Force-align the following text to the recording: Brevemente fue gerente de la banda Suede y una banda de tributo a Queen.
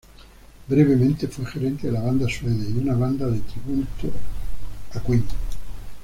Brevemente 0.67 1.27
fue 1.27 1.45
gerente 1.45 1.85
de 1.85 1.93
la 1.93 2.01
banda 2.01 2.27
Suede 2.27 2.67
y 2.67 2.73
una 2.75 2.95
banda 2.95 3.27
de 3.27 3.37
tributo 3.41 4.09
a 4.95 4.99
Queen. 4.99 5.23